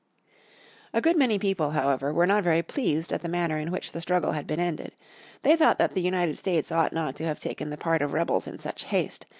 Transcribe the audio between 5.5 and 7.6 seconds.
thought that the United States ought not to have